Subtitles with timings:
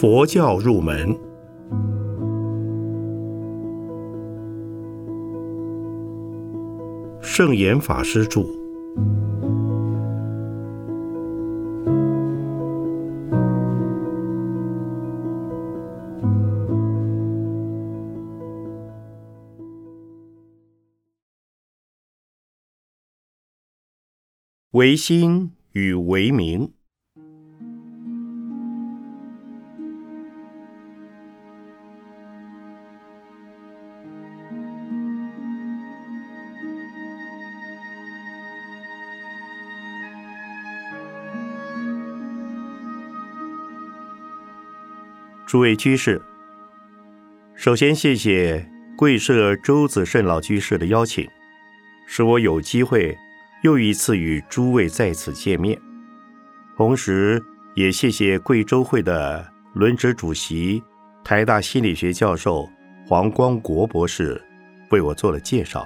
[0.00, 1.14] 佛教入门，
[7.20, 8.40] 圣严法师著。
[24.70, 26.72] 唯心与唯名。
[45.50, 46.22] 诸位居士，
[47.56, 51.28] 首先谢谢贵社周子慎老居士的邀请，
[52.06, 53.18] 使我有机会
[53.64, 55.76] 又一次与诸位在此见面。
[56.76, 57.42] 同时，
[57.74, 60.80] 也谢谢贵州会的轮值主席、
[61.24, 62.70] 台大心理学教授
[63.04, 64.40] 黄光国博士
[64.92, 65.84] 为我做了介绍。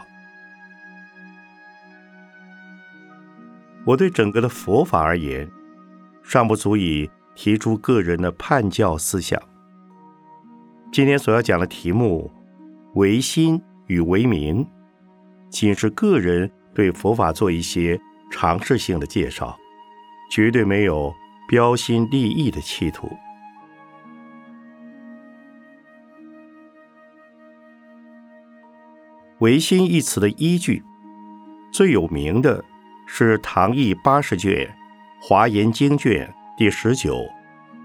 [3.86, 5.50] 我对整个的佛法而言，
[6.22, 9.42] 尚不足以提出个人的叛教思想。
[10.94, 12.30] 今天所要讲的题目
[12.94, 14.64] “唯心与唯名”，
[15.50, 19.58] 仅是个人对佛法做一些尝试性的介绍，
[20.30, 21.12] 绝对没有
[21.48, 23.10] 标新立异的企图。
[29.42, 30.80] “唯心”一词的依据，
[31.72, 32.64] 最有名的
[33.04, 34.64] 是唐译八十卷
[35.26, 37.16] 《华严经》卷第十九《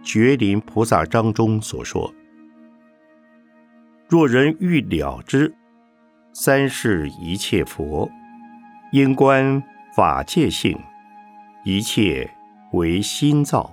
[0.04, 2.14] 觉林菩萨章》中所说。
[4.10, 5.54] 若人欲了之，
[6.34, 8.10] 三世一切佛，
[8.92, 9.62] 应观
[9.96, 10.76] 法界性，
[11.64, 12.28] 一切
[12.72, 13.72] 为心造。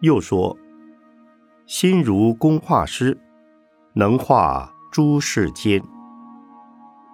[0.00, 0.58] 又说，
[1.66, 3.16] 心如工画师，
[3.92, 5.80] 能画诸世间。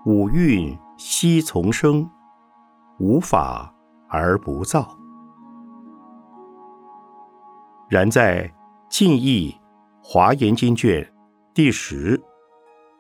[0.06, 2.08] 五蕴悉从生，
[2.98, 3.70] 无法
[4.08, 4.96] 而不造。
[7.90, 8.50] 然在
[8.88, 9.54] 近义
[10.02, 11.06] 华严经卷。
[11.58, 12.20] 第十，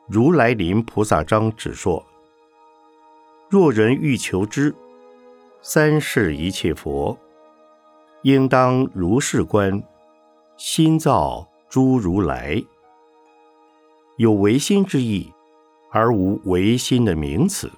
[0.08, 2.04] 如来临菩萨章只说：
[3.48, 4.74] 若人欲求之，
[5.62, 7.16] 三世一切佛，
[8.22, 9.80] 应当如是观，
[10.56, 12.60] 心造诸如来。
[14.16, 15.32] 有唯心之意，
[15.92, 17.70] 而无唯心的名词。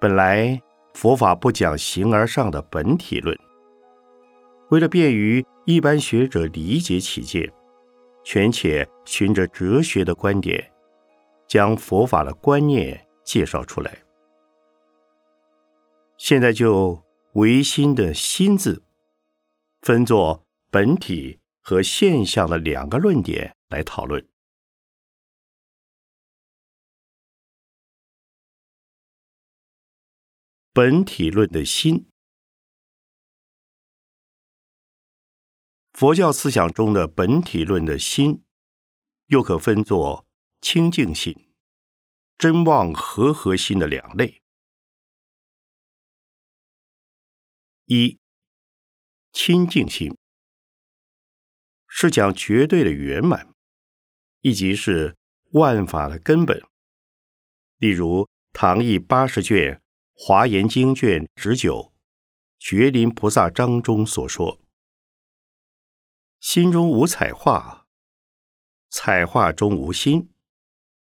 [0.00, 0.60] 本来
[0.92, 3.38] 佛法不讲形而上的本体论。
[4.70, 7.52] 为了便于一般学者理解起见，
[8.24, 10.72] 权且循着哲学的观点，
[11.48, 14.02] 将佛法的观念介绍出来。
[16.16, 18.82] 现在就唯心的心字，
[19.82, 24.24] 分作本体和现象的两个论点来讨论。
[30.72, 32.09] 本体论的心。
[36.00, 38.42] 佛教思想中的本体论的心，
[39.26, 40.26] 又可分作
[40.62, 41.52] 清净心、
[42.38, 44.40] 真妄和合心的两类。
[47.84, 48.18] 一
[49.30, 50.16] 清净心
[51.86, 53.52] 是讲绝对的圆满，
[54.40, 55.18] 以及是
[55.50, 56.62] 万法的根本。
[57.76, 59.74] 例如唐译八十卷
[60.14, 61.92] 《华严经》卷十九
[62.58, 64.58] 《觉林菩萨章》中所说。
[66.40, 67.86] 心中无彩画，
[68.88, 70.32] 彩画中无心，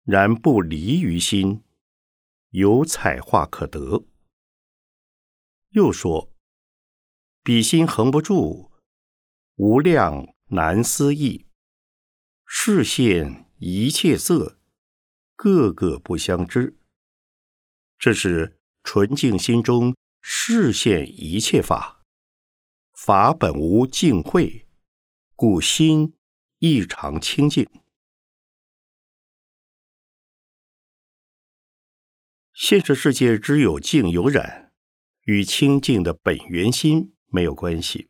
[0.04, 1.64] 然不离于心，
[2.50, 4.06] 有彩画可得。
[5.70, 6.36] 又说，
[7.42, 8.74] 彼心恒不住，
[9.56, 11.48] 无量难思议，
[12.46, 14.60] 视现一切色，
[15.38, 16.78] 个个不相知。
[17.98, 22.04] 这是纯净心中视现一切法，
[22.92, 24.63] 法本无净慧。
[25.36, 26.14] 故心
[26.60, 27.68] 异常清净。
[32.54, 34.72] 现实世界之有净有染，
[35.24, 38.10] 与清净的本源心没有关系。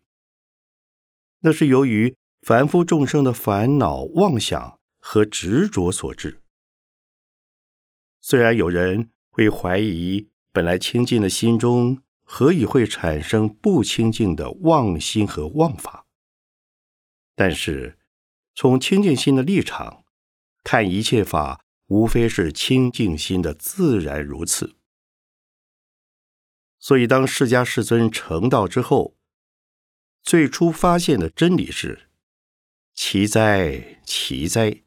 [1.40, 6.42] 那是由于凡夫众生的烦恼、妄想和执着所致。
[8.20, 16.06] 虽然有人会怀疑，本来清净的心中，何以会产生不清净的妄心和妄法？
[17.36, 17.98] 但是，
[18.56, 20.06] 从清净心的立场
[20.64, 24.76] 看，一切法无非是清净心的自然如此。
[26.80, 29.18] 所以，当释迦世尊成道之后，
[30.22, 32.10] 最初发现的真理是：
[32.94, 34.84] 奇哉，奇哉！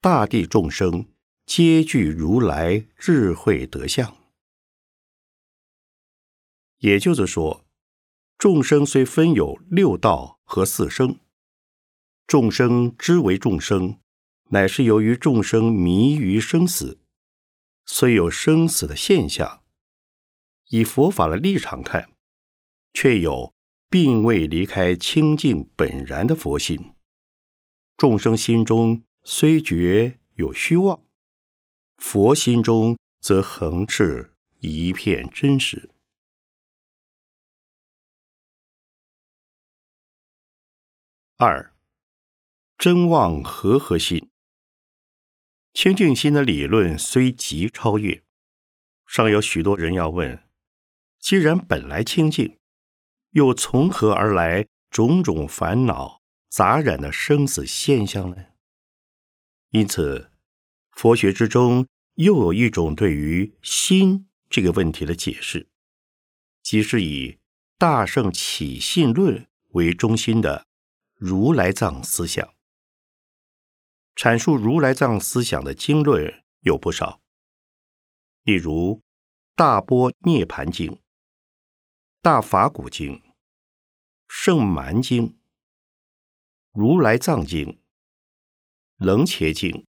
[0.00, 1.12] 大地众生
[1.44, 4.16] 皆具如来智慧德相。
[6.78, 7.66] 也就是说，
[8.38, 11.18] 众生虽分有六道和四生，
[12.28, 13.98] 众生之为众生，
[14.50, 17.00] 乃是由于众生迷于生死，
[17.86, 19.64] 虽有生死的现象。
[20.66, 22.12] 以佛法的立场看，
[22.92, 23.54] 却有
[23.88, 26.92] 并未离开清净本然的佛心。
[27.96, 31.02] 众生心中虽觉有虚妄，
[31.96, 35.88] 佛心中则恒是一片真实。
[41.38, 41.72] 二
[42.78, 44.30] 真妄和合心，
[45.74, 48.22] 清净心的理论虽极超越，
[49.04, 50.44] 尚有许多人要问。
[51.18, 52.60] 既然本来清净，
[53.30, 58.36] 又从何而来种种烦恼杂染的生死现象呢？
[59.70, 60.30] 因此，
[60.92, 65.66] 佛学之中又有一种对于心这个问题的解释，
[66.62, 67.40] 即是以
[67.76, 70.68] 大圣起信论为中心的
[71.16, 72.54] 如来藏思想。
[74.18, 77.20] 阐述如来藏思想的经论有不少，
[78.42, 78.96] 例如
[79.54, 80.90] 《大波涅盘经》。
[82.20, 83.22] 大法古经、
[84.26, 85.38] 圣蛮经、
[86.72, 87.80] 如来藏经、
[88.96, 89.86] 楞伽经、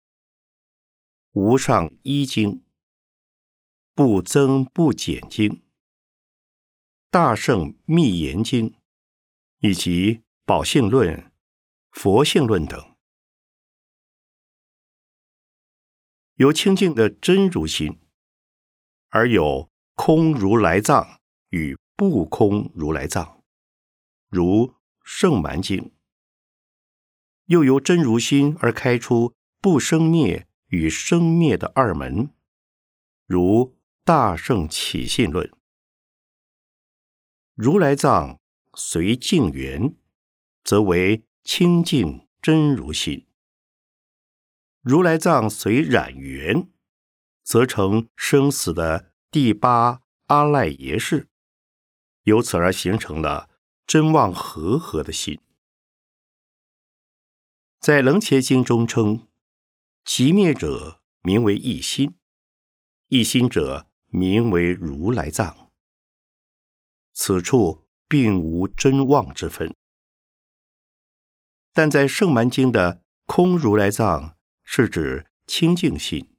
[1.32, 2.66] 无上一经、
[3.96, 5.64] 不增不减经、
[7.10, 8.76] 大圣密言经，
[9.60, 11.32] 以及宝性论、
[11.92, 12.97] 佛性论等，
[16.38, 18.00] 有清净的真如心，
[19.10, 21.20] 而有空如来藏
[21.50, 21.78] 与。
[22.00, 23.44] 不空如来藏，
[24.30, 25.96] 如圣蛮经，
[27.46, 32.30] 又由真如心而开出不生灭与生灭的二门，
[33.26, 35.52] 如大圣起信论。
[37.56, 38.40] 如来藏
[38.76, 39.96] 随境缘，
[40.64, 43.27] 则为清净真如心；
[44.88, 46.70] 如来藏随染缘，
[47.44, 51.28] 则成生死的第八阿赖耶识。
[52.24, 53.50] 由此而形成了
[53.86, 55.42] 真妄和合的心，
[57.82, 59.28] 在《楞伽经》中称：
[60.06, 62.16] 其灭者名为一心，
[63.10, 65.70] 一心者名为如来藏。
[67.12, 69.76] 此处并无真妄之分，
[71.74, 74.37] 但在《圣蛮经》的空如来藏
[74.70, 76.30] 是指清净心，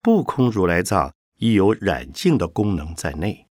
[0.00, 3.48] 不空如来藏亦有染净的功能在内。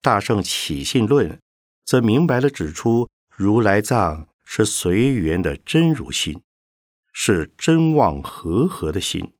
[0.00, 1.42] 大圣起信论，
[1.84, 6.40] 则明白了指出，如来藏是随缘的真如心，
[7.12, 9.34] 是真妄和合的心，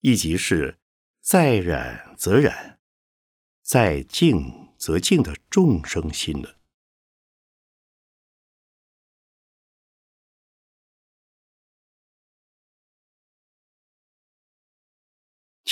[0.00, 0.78] 亦即是
[1.22, 2.78] 在染则染，
[3.62, 6.58] 在净则净的众生心了。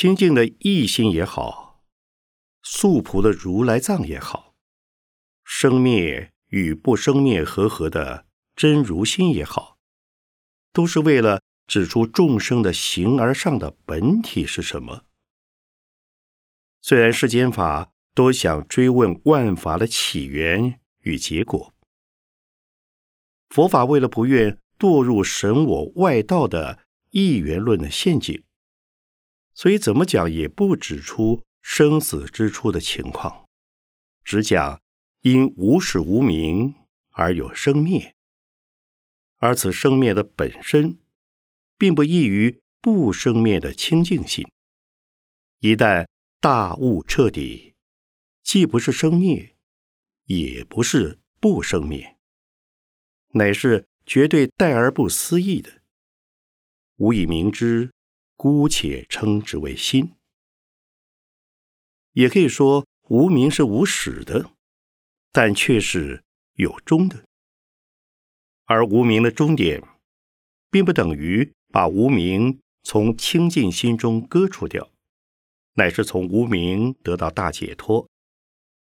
[0.01, 1.85] 清净的意心也好。
[2.63, 4.55] 素朴的如来藏也好，
[5.45, 8.25] 生灭与不生灭和合的
[8.57, 9.77] 真如心也好，
[10.73, 15.05] 都是为了指出众生的形而上的本体是什么。
[16.81, 21.75] 虽然世间法都想追问万法的起源与结果，
[23.51, 28.43] 佛法为了不愿堕入神我外道的一元论的陷阱，
[29.61, 31.45] 所以怎么讲也不指出。
[31.63, 33.47] 生死之初的情况，
[34.25, 34.81] 只讲
[35.21, 36.75] 因无始无明
[37.11, 38.17] 而有生灭，
[39.37, 40.99] 而此生灭的本身，
[41.77, 44.49] 并不异于不生灭的清净心。
[45.59, 46.09] 一旦
[46.41, 47.75] 大悟彻底，
[48.43, 49.55] 既不是生灭，
[50.25, 52.17] 也不是不生灭，
[53.33, 55.83] 乃是绝对待而不思议的。
[56.97, 57.93] 无以明之，
[58.43, 60.15] 姑且称之为心。
[62.13, 64.53] 也可以说，无名是无始的，
[65.31, 67.23] 但却是有终的。
[68.65, 69.87] 而无名的终点，
[70.71, 74.91] 并不等于把无名从清净心中割除掉，
[75.75, 78.09] 乃是从无名得到大解脱，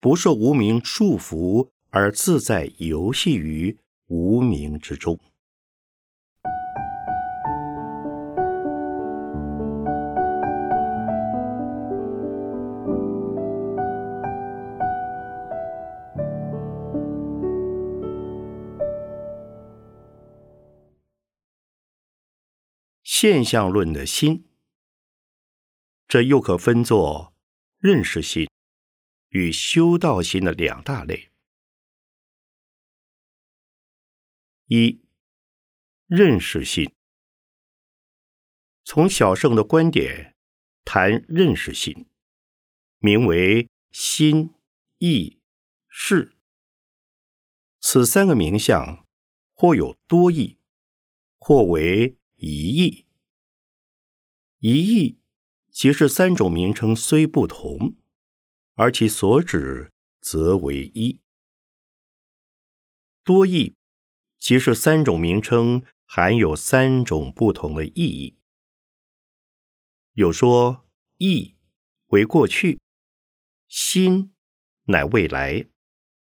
[0.01, 5.21] 不受无名束缚，而自在游戏于无名之中。
[23.27, 24.51] 现象论的心。
[26.07, 27.35] 这又可分作
[27.79, 28.47] 认识心
[29.31, 31.33] 与修道心的两大类。
[34.67, 35.03] 一、
[36.07, 36.93] 认识心。
[38.85, 40.37] 从小圣的观点
[40.85, 42.07] 谈认识心，
[42.99, 44.53] 名为心、
[44.99, 45.41] 意、
[45.89, 46.37] 识。
[47.81, 49.07] 此三个名相，
[49.55, 50.59] 或有多义，
[51.39, 53.04] 或为一义。
[54.67, 55.19] 一义
[55.71, 57.97] 即是三种名称虽不同，
[58.77, 59.93] 而其所指
[60.23, 61.21] 则为一。
[63.23, 63.75] 多义
[64.39, 68.39] 即是三种名称含有三种不同的意义。
[70.15, 71.57] 有说意
[72.07, 72.81] 为过去，
[73.69, 74.33] 心
[74.85, 75.67] 乃未来，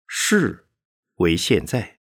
[0.08, 0.70] 事。
[1.16, 2.00] 为现在，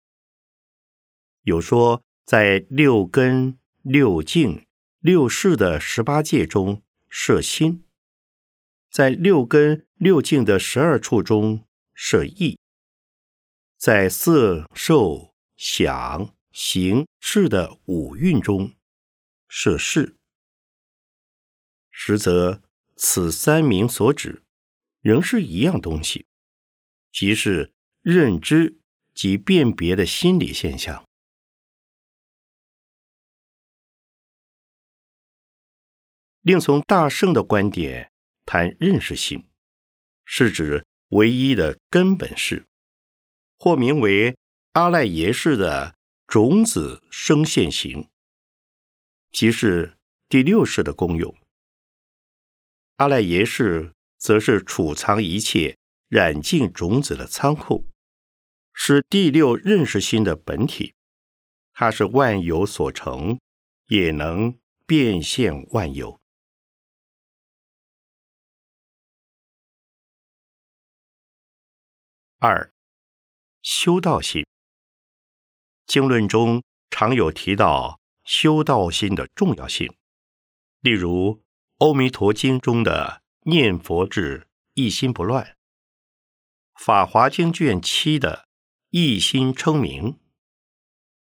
[1.42, 4.66] 有说在六根、六境、
[5.02, 7.84] 六识的十八界中设心，
[8.90, 12.58] 在六根、六境的十二处中设意，
[13.78, 18.74] 在色、受、想、行、识的五蕴中
[19.48, 20.16] 设事。
[21.90, 22.62] 实则
[22.96, 24.44] 此三名所指，
[25.02, 26.26] 仍是一样东西，
[27.12, 28.78] 即是认知。
[29.14, 31.06] 及辨别的心理现象。
[36.42, 38.12] 另从大圣的观点
[38.46, 39.48] 谈认识性，
[40.26, 42.66] 是指唯一的根本式，
[43.58, 44.36] 或名为
[44.72, 45.96] 阿赖耶识的
[46.26, 48.10] 种子生现行，
[49.32, 51.36] 即是第六世的功用。
[52.96, 57.86] 阿赖耶识则是储藏一切染净种子的仓库。
[58.74, 60.94] 是第六认识心的本体，
[61.74, 63.38] 它是万有所成，
[63.88, 64.58] 也能
[64.88, 66.21] 变现万有。
[72.44, 72.74] 二
[73.62, 74.44] 修道心，
[75.86, 79.94] 经论中常有提到修道心的重要性，
[80.80, 81.36] 例如
[81.86, 85.46] 《阿弥陀经》中的念佛智一心不乱，
[86.84, 88.48] 《法华经》卷七的。
[88.90, 90.20] 一心称名，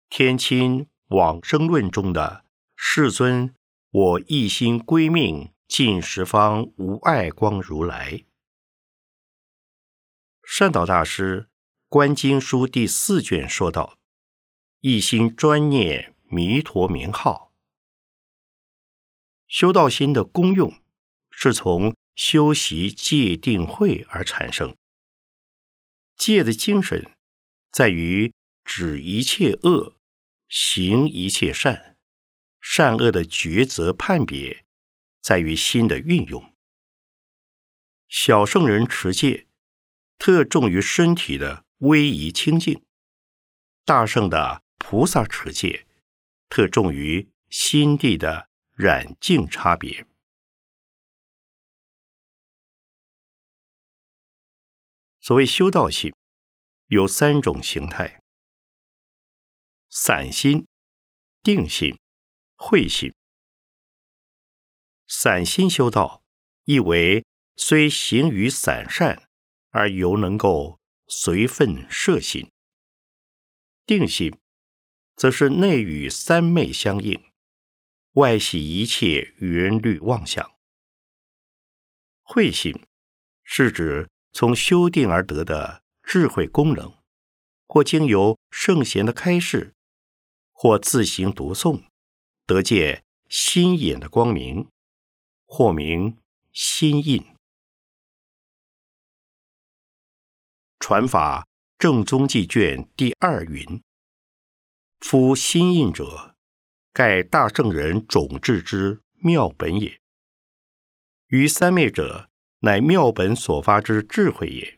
[0.10, 3.56] 天亲往生论中的世尊，
[3.90, 8.24] 我一心归命尽十方无碍光如来。
[10.52, 11.44] 善导大师
[11.90, 14.00] 《观经书》第四卷说道
[14.82, 17.54] ：“一心专念弥陀名号，
[19.48, 20.82] 修道心的功用
[21.30, 24.76] 是从修习戒定慧而产生，
[26.18, 27.12] 戒的精神。”
[27.72, 28.34] 在于
[28.66, 29.96] 止一切恶，
[30.48, 31.96] 行一切善，
[32.60, 34.66] 善恶的抉择判别，
[35.22, 36.52] 在于心的运用。
[38.08, 39.46] 小圣人持戒，
[40.20, 42.84] 特重于身体的威仪清净；
[43.84, 45.88] 大圣的菩萨持戒，
[46.48, 50.06] 特重于心地的染净差别。
[55.20, 56.14] 所谓修道性。
[56.88, 58.24] 有三种形态：
[59.90, 60.66] 散心、
[61.44, 62.00] 定心、
[62.56, 63.14] 慧心。
[65.08, 66.24] 散心修道，
[66.64, 67.24] 意为
[67.56, 69.29] 虽行于散善，
[69.70, 72.52] 而犹能够随分摄心；
[73.86, 74.38] 定心，
[75.16, 77.22] 则是内与三昧相应，
[78.14, 80.52] 外系一切缘虑妄想。
[82.22, 82.86] 慧心，
[83.44, 85.84] 是指从修定而得的。
[86.12, 86.92] 智慧功能，
[87.68, 89.76] 或经由圣贤的开示，
[90.52, 91.84] 或自行读诵，
[92.48, 94.68] 得见心眼的光明，
[95.46, 96.18] 或名
[96.52, 97.24] 心印。
[100.80, 103.84] 传法正宗记卷第二云
[105.00, 106.36] ：“夫心印者，
[106.94, 110.00] 盖大圣人种智之妙本也。
[111.28, 114.78] 于三昧者，乃妙本所发之智慧也。”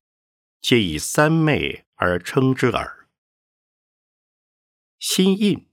[0.62, 3.08] 皆以三昧而称之耳。
[5.00, 5.68] 心印，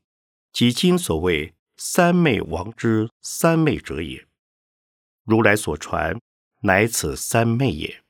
[0.51, 4.27] 即今所谓三昧王之三昧者也。
[5.25, 6.19] 如来所传，
[6.63, 8.03] 乃此三昧也。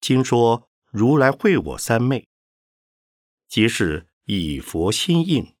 [0.00, 2.28] 经说如来会我三昧，
[3.48, 5.54] 即是以佛心印，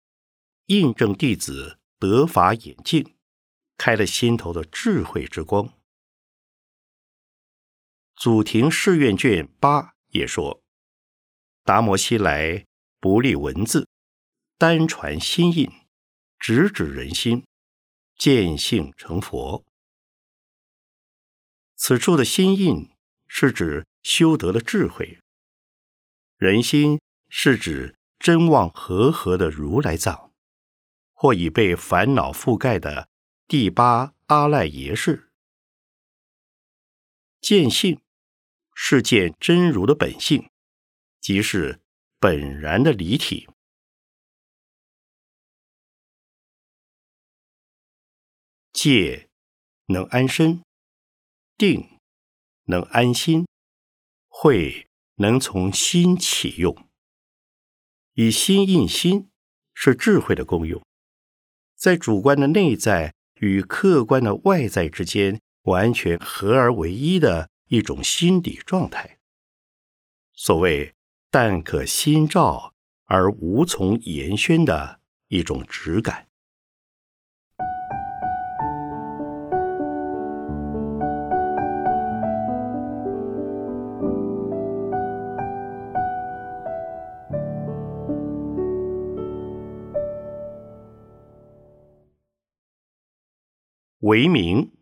[0.66, 3.16] 印证弟子得法眼镜，
[3.76, 5.74] 开了心头的智慧之光。
[8.14, 10.62] 祖庭誓愿卷八也说
[11.64, 12.66] ：“达摩西来
[13.00, 13.88] 不立文字，
[14.56, 15.70] 单传心印，
[16.38, 17.46] 直指人心，
[18.16, 19.64] 见性成佛。
[21.76, 22.90] 此处的心印
[23.28, 25.18] 是指修得了智慧，
[26.36, 30.32] 人心是指真妄和合的如来藏，
[31.12, 33.08] 或已被烦恼覆盖的
[33.46, 35.30] 第八阿赖耶识。
[37.40, 38.00] 见性
[38.74, 40.50] 是见真如的本性，
[41.20, 41.80] 即是
[42.18, 43.48] 本然的离体。
[48.72, 49.28] 戒
[49.86, 50.62] 能安身，
[51.56, 51.98] 定
[52.66, 53.47] 能安心，
[54.40, 56.86] 慧能从心起用。
[58.14, 59.30] 以心印心
[59.74, 60.80] 是智慧的功用，
[61.74, 69.18] 在主观的内在与客观的外在之间完全合而为一的一种心理状态。
[70.34, 70.94] 所谓
[71.32, 72.74] “但可心照
[73.06, 76.27] 而无从言宣”的一种直感。
[94.08, 94.72] 为名，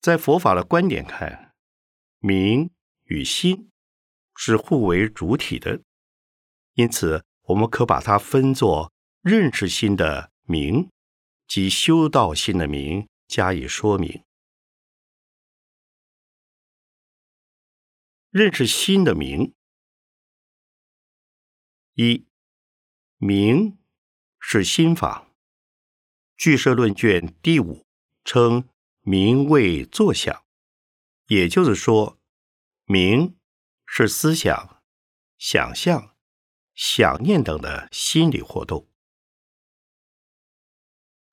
[0.00, 1.54] 在佛法的观点看，
[2.18, 2.72] 名
[3.04, 3.70] 与心
[4.34, 5.84] 是互为主体的，
[6.74, 10.90] 因此我们可把它分作认识心的名
[11.46, 14.24] 及修道心的名加以说明。
[18.30, 19.54] 认识心的名，
[21.94, 22.26] 一
[23.18, 23.78] 名
[24.40, 25.27] 是心法。
[26.38, 27.84] 俱舍论卷第五
[28.24, 28.68] 称
[29.00, 30.44] 名为作想，
[31.26, 32.20] 也就是说，
[32.84, 33.36] 名
[33.84, 34.80] 是思想、
[35.36, 36.14] 想象、
[36.76, 38.88] 想念等的心理活动。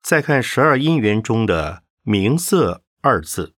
[0.01, 3.53] 再看十二因缘中的“名色”二字，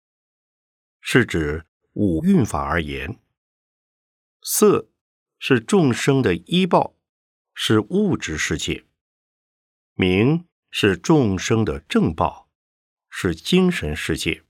[1.00, 3.20] 是指五蕴法而言，
[4.42, 4.90] 色
[5.38, 6.96] 是众生的依报，
[7.54, 8.88] 是物质世界，
[9.94, 10.48] 名。
[10.78, 12.50] 是众生的正报，
[13.10, 14.44] 是精神世界。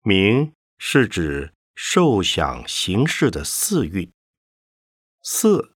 [0.00, 4.10] 名是指受想行识的四蕴，
[5.22, 5.74] 色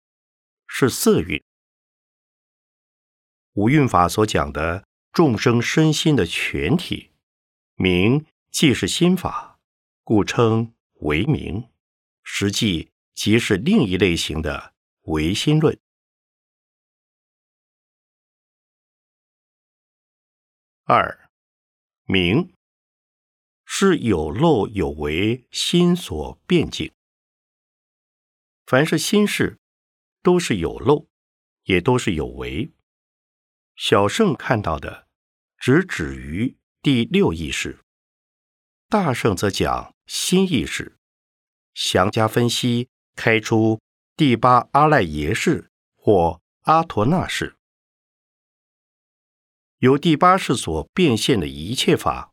[0.67, 1.43] 是色蕴。
[3.55, 7.11] 五蕴法所讲的众生身心的全体，
[7.75, 9.59] 名既是心法，
[10.05, 11.67] 故称为名，
[12.23, 14.73] 实际即是另一类型的
[15.07, 15.77] 唯心论。
[20.93, 21.29] 二
[22.03, 22.53] 名
[23.63, 26.91] 是有漏有为心所变境。
[28.65, 29.57] 凡是心事，
[30.21, 31.07] 都是有漏，
[31.63, 32.73] 也都是有为。
[33.77, 35.07] 小圣看到的，
[35.57, 37.79] 只止于第六意识；
[38.89, 40.97] 大圣则讲心意识，
[41.73, 43.79] 详加分析，开出
[44.17, 47.55] 第八阿赖耶识或阿陀那识。
[49.81, 52.31] 由第八世所变现的一切法，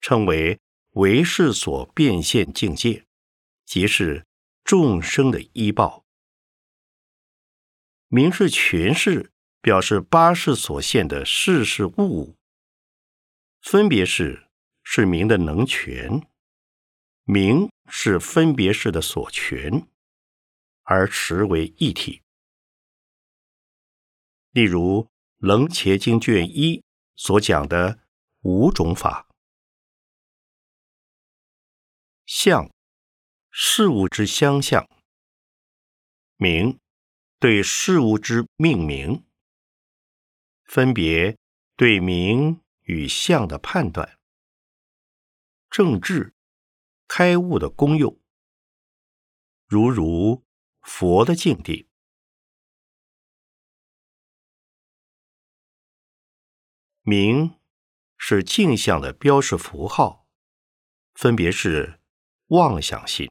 [0.00, 0.58] 称为
[0.92, 3.04] 唯世所变现境界，
[3.66, 4.26] 即是
[4.64, 6.06] 众生的依报。
[8.08, 9.30] 名是权势，
[9.60, 12.36] 表示八世所现的事事物物，
[13.60, 14.48] 分别是
[14.82, 16.26] 是名的能权，
[17.24, 19.86] 名是分别式的所权，
[20.84, 22.22] 而实为一体。
[24.52, 25.02] 例如
[25.36, 26.85] 《楞伽经》卷一。
[27.16, 27.98] 所讲的
[28.42, 29.26] 五种法，
[32.26, 32.70] 相，
[33.50, 34.86] 事物之相相；
[36.36, 36.78] 名，
[37.38, 39.24] 对事物之命名；
[40.64, 41.38] 分别，
[41.74, 44.18] 对名与相的判断；
[45.70, 46.34] 政治，
[47.08, 48.18] 开悟的功用；
[49.66, 50.44] 如如
[50.82, 51.88] 佛的境地。
[57.08, 57.54] 明
[58.18, 60.26] 是镜像的标识符号，
[61.14, 62.00] 分别是
[62.48, 63.30] 妄想性。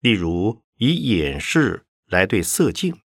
[0.00, 3.00] 例如，以眼视来对色镜，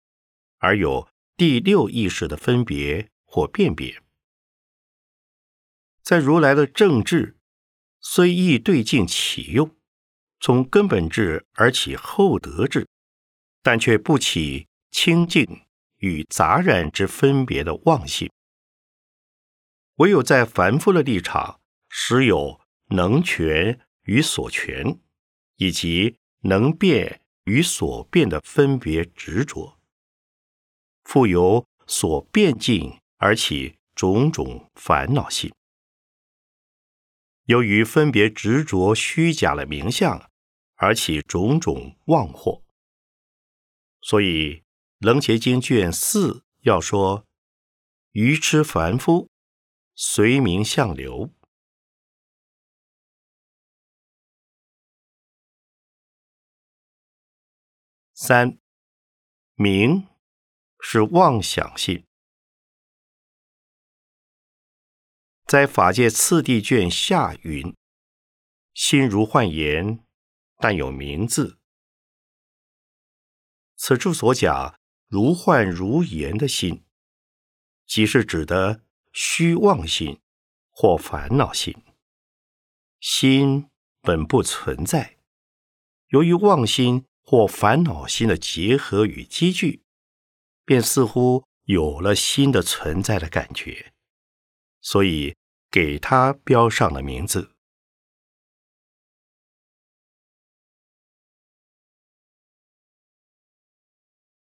[0.57, 4.01] 而有第六意识的分别或辨别。
[6.01, 7.37] 在如来的正智，
[7.99, 9.77] 虽亦对镜起用，
[10.39, 12.87] 从根本智而起后得智，
[13.61, 18.31] 但却不起清净与杂染之分别的妄性。
[19.97, 24.99] 唯有在凡夫的立场，时有能权与所权，
[25.57, 29.79] 以及能变与所变的分别执着，
[31.03, 35.53] 复有所变境而起种种烦恼性。
[37.45, 40.31] 由于分别执着虚假的名相，
[40.75, 42.63] 而起种种妄惑。
[44.01, 44.55] 所以
[44.99, 47.25] 《楞伽经》卷四要说
[48.13, 49.29] ：“愚痴凡夫，
[49.95, 51.33] 随名相流。”
[58.15, 58.57] 三
[59.55, 60.07] 名
[60.79, 62.07] 是妄想性，
[65.45, 67.75] 在法界次第卷下云
[68.73, 70.05] ：“心如幻言，
[70.57, 71.59] 但有名字。”
[73.75, 76.85] 此处所讲如幻如言的心，
[77.85, 80.19] 即是指的虚妄心
[80.69, 81.73] 或烦恼心。
[82.99, 83.69] 心
[84.01, 85.19] 本不存在，
[86.07, 87.05] 由于妄心。
[87.25, 89.85] 或烦恼心的结合与积聚，
[90.65, 93.93] 便似乎有了心的存在的感觉，
[94.81, 95.37] 所以
[95.71, 97.55] 给它标上了名字。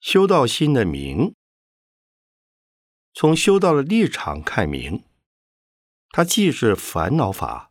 [0.00, 1.34] 修道心的名，
[3.16, 5.04] 从修道的立场看明，
[6.08, 7.70] 它既是烦恼法，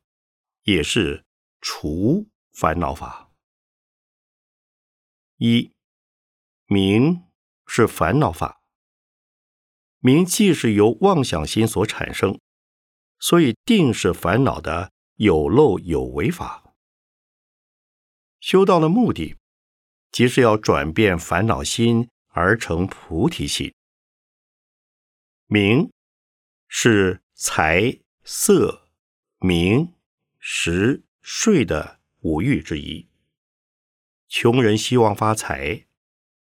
[0.64, 1.26] 也是
[1.60, 3.30] 除烦恼法。
[5.36, 5.74] 一
[6.68, 7.26] 名
[7.68, 8.62] 是烦恼法，
[10.00, 12.40] 名既是由妄想心所产生，
[13.20, 16.74] 所以定是烦恼的有漏有为法。
[18.40, 19.36] 修道的目的，
[20.10, 23.74] 即是要转变烦恼心而成菩提心。
[25.54, 25.92] 名
[26.68, 28.88] 是财色
[29.38, 29.94] 名
[30.40, 33.08] 食睡的五欲之一。
[34.28, 35.86] 穷人希望发财，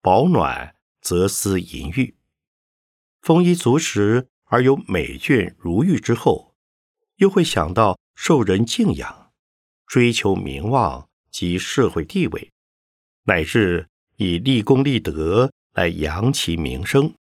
[0.01, 2.15] 保暖则思淫欲；
[3.21, 6.57] 丰衣足食而有美眷如玉之后，
[7.15, 9.31] 又会想到受人敬仰，
[9.87, 12.51] 追求名望及社会地位，
[13.23, 17.15] 乃至以立功立德来扬其名声。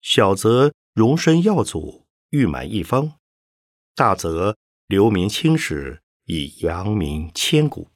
[0.00, 3.18] 小则荣身耀祖，誉满一方；
[3.94, 4.56] 大则
[4.86, 7.90] 留名青史，以扬名千古。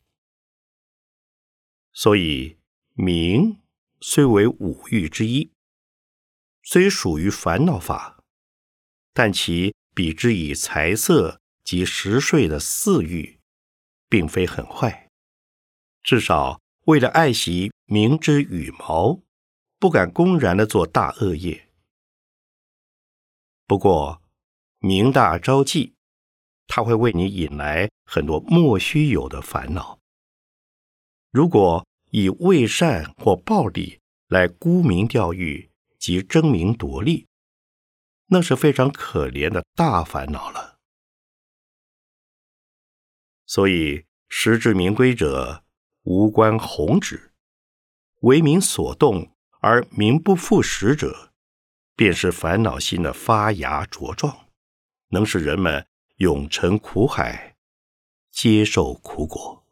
[1.92, 2.58] 所以，
[2.94, 3.60] 名
[4.00, 5.52] 虽为五欲之一，
[6.62, 8.22] 虽属于烦恼法，
[9.12, 13.40] 但其比之以财色及食睡的四欲，
[14.08, 15.08] 并非很坏。
[16.02, 19.20] 至少为了爱惜名之羽毛，
[19.78, 21.69] 不敢公然的做大恶业。
[23.70, 24.20] 不过，
[24.80, 25.94] 名大招忌，
[26.66, 30.00] 它会为你引来很多莫须有的烦恼。
[31.30, 37.28] 如果以为善或暴力来沽名钓誉及争名夺利，
[38.26, 40.80] 那是非常可怜的大烦恼了。
[43.46, 45.62] 所以，实至名归者，
[46.02, 47.32] 无关宏旨，
[48.22, 51.29] 为民所动而名不副实者，
[51.94, 54.48] 便是烦恼心的发芽茁壮，
[55.08, 57.56] 能使人们永沉苦海，
[58.30, 59.66] 接受苦果。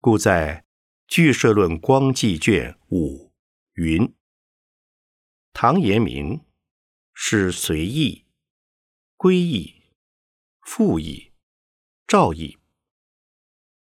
[0.00, 0.62] 故在
[1.06, 3.26] 《俱舍论光记卷五》
[3.74, 4.14] 云
[5.52, 6.44] ：“唐言明
[7.12, 8.26] 是随意、
[9.16, 9.82] 归意、
[10.62, 11.32] 复意、
[12.06, 12.58] 照意，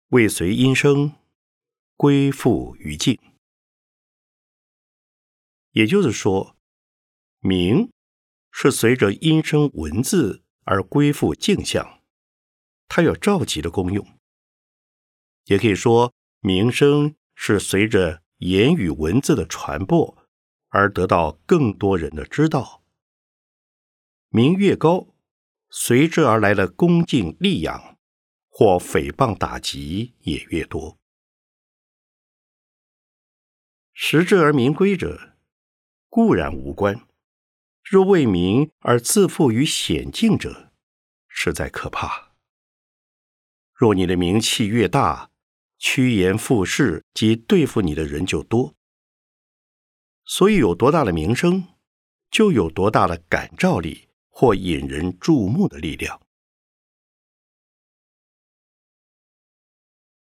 [0.10, 1.16] 未随因生，
[1.98, 3.20] 归复于境。”
[5.74, 6.56] 也就是说，
[7.40, 7.92] 明
[8.52, 12.02] 是随着音声文字而归复镜像，
[12.88, 14.08] 它有召集的功用。
[15.46, 20.28] 也可以说，名声是随着言语文字的传播
[20.70, 22.84] 而得到更多人的知道。
[24.30, 25.08] 名越高，
[25.70, 27.98] 随之而来的恭敬力养
[28.48, 30.98] 或诽谤打击也越多。
[33.94, 35.33] 实至而名归者，
[36.16, 37.08] 固然无关；
[37.84, 40.72] 若为名而自负于险境者，
[41.28, 42.36] 实在可怕。
[43.74, 45.32] 若你的名气越大，
[45.80, 48.76] 趋炎附势及对付你的人就多，
[50.24, 51.68] 所以有多大的名声，
[52.30, 56.22] 就有多大的感召力或引人注目的力量。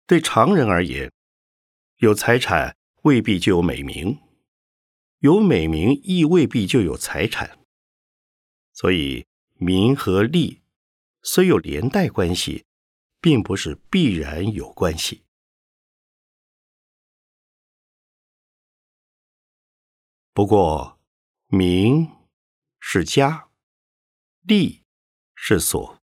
[0.07, 1.11] 对常人而言，
[1.97, 4.19] 有财产未必就有美名，
[5.19, 7.59] 有美名亦未必就有财产。
[8.73, 9.25] 所以
[9.55, 10.61] 名和利
[11.23, 12.65] 虽有连带关系，
[13.19, 15.23] 并不是必然有关系。
[20.33, 20.99] 不过，
[21.47, 22.11] 名
[22.79, 23.49] 是家，
[24.41, 24.83] 利
[25.33, 25.99] 是所。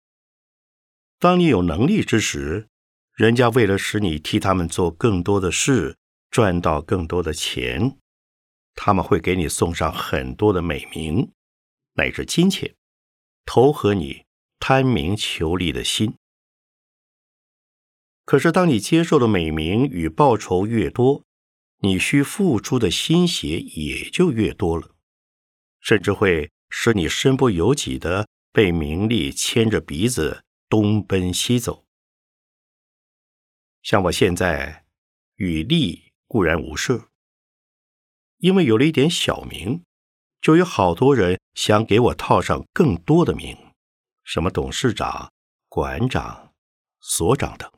[1.18, 2.68] 当你有能力之时，
[3.14, 5.98] 人家为了使你替他们做更多的事，
[6.30, 7.98] 赚到更多的钱，
[8.74, 11.32] 他们会给你送上很多的美名，
[11.94, 12.74] 乃至金钱，
[13.44, 14.24] 投合你
[14.58, 16.14] 贪名求利的心。
[18.24, 21.24] 可是，当你接受的美名与报酬越多，
[21.78, 24.94] 你需付出的心血也就越多了，
[25.80, 31.84] 甚至会使你身不由己的被名利牵着鼻子东奔西走。
[33.82, 34.84] 像我现在
[35.36, 37.09] 与利固然无涉，
[38.40, 39.84] 因为有了一点小名，
[40.42, 43.56] 就有好多人想给我套上更多的名，
[44.24, 45.32] 什么董事长、
[45.68, 46.52] 馆长、
[46.98, 47.70] 所长等。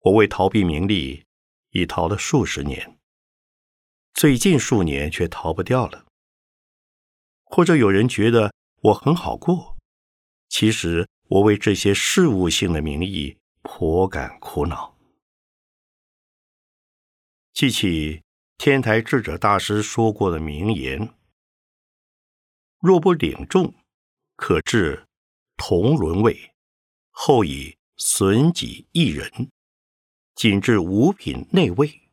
[0.00, 1.24] 我为逃避名利。
[1.72, 2.98] 已逃了数十年，
[4.12, 6.04] 最近数年却逃不掉了。
[7.44, 9.76] 或者有人觉得我很好过，
[10.48, 14.98] 其实我为这些事务性的名义颇感苦恼。
[17.52, 18.24] 记起
[18.62, 21.14] 天台智者大师说过的名言
[22.78, 23.72] ：“若不领众，
[24.36, 25.06] 可致
[25.56, 26.52] 同伦位，
[27.08, 29.50] 后以损己益人。”
[30.36, 32.10] 仅至五品内位，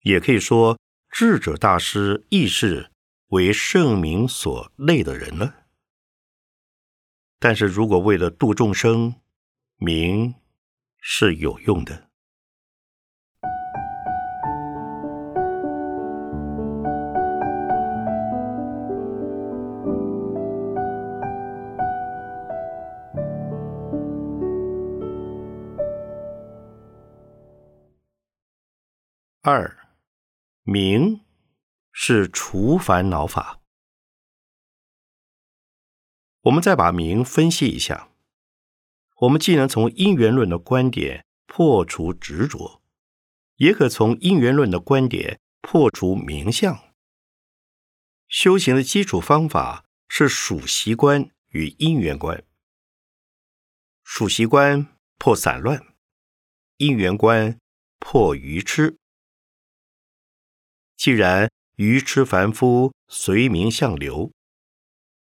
[0.00, 2.90] 也可以说智者大师亦是
[3.28, 5.66] 为圣明所累的人了。
[7.38, 9.14] 但是如果为了度众生，
[9.76, 10.34] 名
[10.98, 12.03] 是有用的。
[29.46, 29.90] 二，
[30.62, 31.20] 名
[31.92, 33.60] 是除烦恼法。
[36.44, 38.08] 我们再把名分析一下，
[39.20, 42.80] 我们既能从因缘论的观点破除执着，
[43.56, 46.94] 也可从因缘论的观点破除名相。
[48.26, 52.42] 修行的基础方法是数习观与因缘观。
[54.02, 55.84] 数习观破散乱，
[56.78, 57.58] 因缘观
[57.98, 58.96] 破愚痴。
[60.96, 64.32] 既然愚痴凡夫随名相流，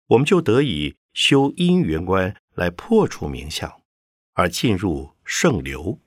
[0.08, 3.82] 我们就得以修因缘观来破除名相，
[4.32, 6.00] 而进入圣流。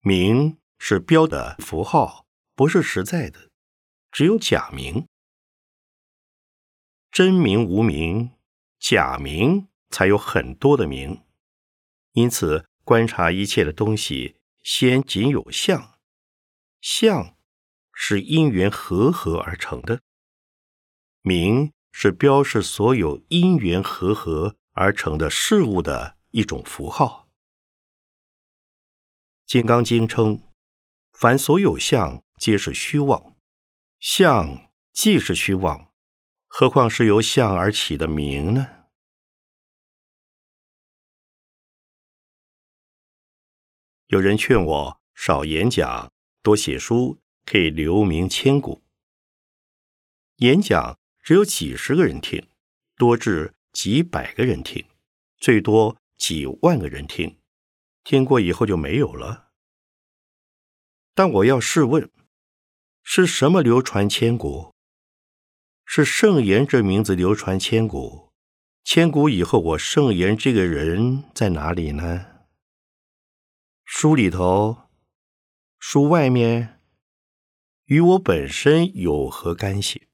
[0.00, 3.50] 名是标的符号，不是实在的，
[4.10, 5.06] 只有假名。
[7.10, 8.32] 真名无名，
[8.78, 11.22] 假名才有很多的名。
[12.12, 15.98] 因此，观察一切的东西，先仅有相，
[16.80, 17.33] 相。
[17.94, 20.02] 是因缘和合而成的，
[21.22, 27.28] 名是标示所有因缘和合而成的事物的一种符号。
[29.50, 30.42] 《金刚经》称
[31.12, 33.36] ：“凡所有相，皆是虚妄。
[34.00, 35.92] 相既是虚妄，
[36.48, 38.68] 何况是由相而起的名呢？”
[44.08, 47.20] 有人劝我少演讲，多写书。
[47.44, 48.82] 可以留名千古。
[50.36, 52.46] 演讲只有几十个人听，
[52.96, 54.84] 多至几百个人听，
[55.38, 57.38] 最多几万个人听，
[58.02, 59.50] 听过以后就没有了。
[61.14, 62.10] 但我要试问：
[63.02, 64.74] 是什么流传千古？
[65.84, 68.32] 是圣言这名字流传千古。
[68.82, 72.26] 千古以后，我圣言这个人在哪里呢？
[73.84, 74.90] 书里头，
[75.78, 76.73] 书外面。
[77.86, 80.04] 与我本身有何干系？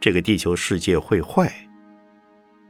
[0.00, 1.52] 这个地球世界会坏，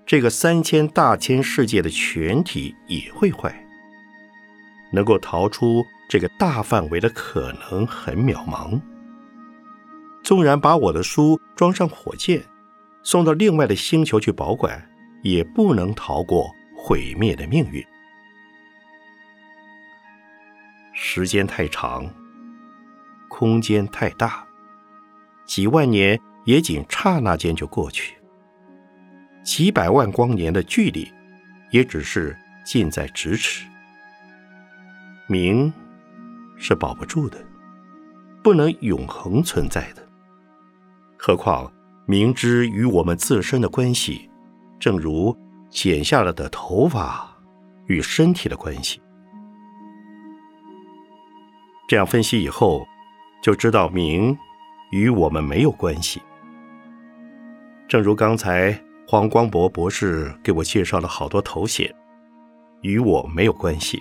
[0.05, 3.65] 这个三千大千世界的全体也会坏。
[4.93, 8.81] 能够逃出这个大范围的可能很渺茫。
[10.25, 12.43] 纵然把我的书装上火箭，
[13.05, 14.85] 送到另外的星球去保管，
[15.23, 17.87] 也不能逃过毁灭的命运。
[21.03, 22.07] 时间太长，
[23.31, 24.47] 空间太大，
[25.47, 28.13] 几万年也仅刹那间就过去；
[29.43, 31.11] 几百万光年的距离，
[31.71, 32.37] 也只是
[32.67, 33.67] 近在咫尺。
[35.27, 35.73] 名
[36.59, 37.39] 是保不住的，
[38.45, 40.07] 不能永恒存在的。
[41.17, 41.73] 何况
[42.05, 44.29] 明知与我们自身的关系，
[44.79, 45.35] 正如
[45.71, 47.27] 剪下了的头发
[47.87, 49.01] 与身体的关系。
[51.91, 52.87] 这样分析以后，
[53.43, 54.39] 就知道名
[54.93, 56.23] 与我们没有关系。
[57.89, 61.93] 正如刚才黄光博博士给我介绍了好多头衔，
[62.83, 64.01] 与我没有关系，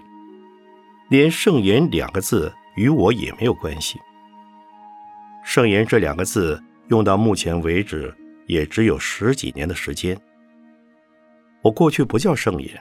[1.10, 3.99] 连“圣言”两个字与我也没有关系。
[5.43, 10.15] 圣言这两个字用到目前为止也只有十几年的时间。
[11.63, 12.80] 我过去不叫圣言，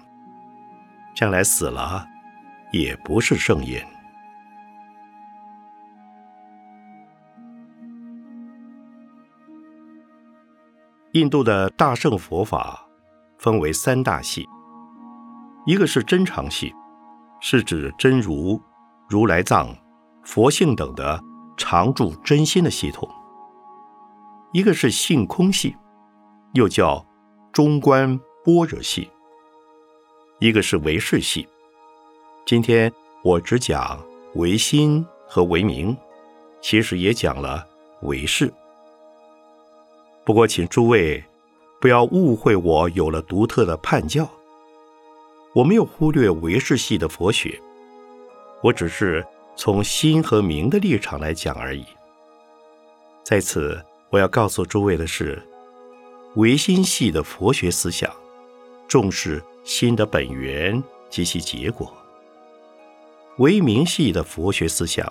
[1.16, 2.07] 将来死了
[2.73, 3.83] 也不是圣言。
[11.19, 12.87] 印度的大乘佛法
[13.39, 14.47] 分为三大系，
[15.67, 16.73] 一个是真常系，
[17.41, 18.61] 是指真如、
[19.09, 19.77] 如来藏、
[20.23, 21.21] 佛性等的
[21.57, 23.09] 常住真心的系统；
[24.53, 25.77] 一个是性空系，
[26.53, 27.05] 又叫
[27.53, 29.11] 中观般若系；
[30.39, 31.49] 一个是唯识系。
[32.47, 32.93] 今天
[33.25, 33.99] 我只讲
[34.37, 35.97] 唯心和唯名，
[36.61, 37.67] 其实也讲了
[38.03, 38.55] 唯识。
[40.29, 41.25] 不过，请诸位
[41.81, 44.29] 不要误会，我有了独特的判教。
[45.55, 47.59] 我没有忽略唯识系的佛学，
[48.62, 51.83] 我只是从心和名的立场来讲而已。
[53.25, 55.43] 在此，我要告诉诸位的是，
[56.37, 58.14] 唯心系的佛学思想
[58.87, 61.87] 重视心的本源及其结果；
[63.38, 65.11] 唯名系的佛学思想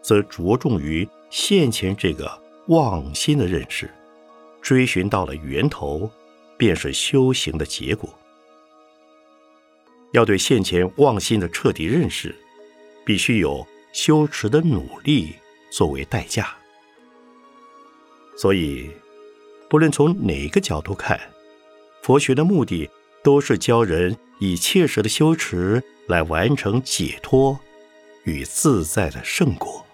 [0.00, 2.30] 则着重于现前这个
[2.68, 3.90] 妄心的认识。
[4.66, 6.10] 追寻到了源头，
[6.58, 8.12] 便是修行的结果。
[10.10, 12.34] 要对现前妄心的彻底认识，
[13.04, 15.32] 必须有修持的努力
[15.70, 16.52] 作为代价。
[18.36, 18.90] 所以，
[19.70, 21.16] 不论从哪个角度看，
[22.02, 22.90] 佛学的目的
[23.22, 27.56] 都是教人以切实的修持来完成解脱
[28.24, 29.85] 与自在的圣果。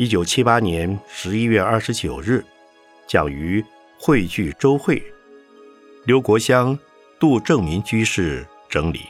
[0.00, 2.42] 一九七八年十一月二十九日，
[3.06, 3.62] 讲于
[3.98, 5.02] 汇聚周会，
[6.06, 6.78] 刘国香、
[7.18, 9.00] 杜正民居士整理。